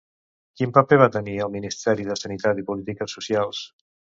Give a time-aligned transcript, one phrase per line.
[0.61, 3.63] Quin paper va tenir en el Ministeri de Sanitat i Polítiques Socials?